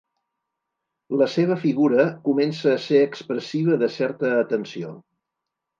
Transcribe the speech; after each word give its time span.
La 1.21 1.27
seva 1.33 1.57
figura 1.65 2.07
comença 2.31 2.73
a 2.75 2.81
ser 2.89 3.05
expressiva 3.11 3.79
de 3.85 3.95
certa 4.01 4.35
atenció. 4.43 5.01